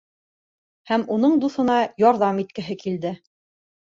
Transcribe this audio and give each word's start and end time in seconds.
Һәм 0.91 1.03
уның 1.15 1.35
дуҫына 1.43 1.75
ярҙам 2.05 2.39
иткеһе 2.45 2.79
килде. 2.85 3.13